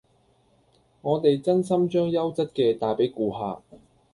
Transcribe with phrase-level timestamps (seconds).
[1.03, 3.61] 我哋真心將優質嘅帶俾顧客